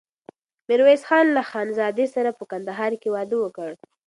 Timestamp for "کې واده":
3.01-3.37